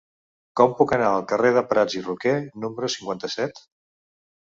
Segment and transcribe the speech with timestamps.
[0.61, 2.35] Com puc anar al carrer de Prats i Roquer
[2.67, 3.67] número cinquanta-set?